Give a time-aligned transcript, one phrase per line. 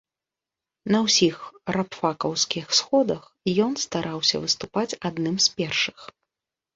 [0.93, 1.35] На ўсіх
[1.75, 3.23] рабфакаўскіх сходах
[3.65, 5.99] ён стараўся выступаць адным з першых.